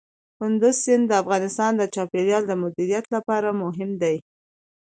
کندز 0.39 0.75
سیند 0.83 1.03
د 1.07 1.11
افغانستان 1.21 1.71
د 1.77 1.83
چاپیریال 1.93 2.43
د 2.47 2.53
مدیریت 2.63 3.05
لپاره 3.15 3.49
مهم 3.63 3.91
دی. 4.01 4.15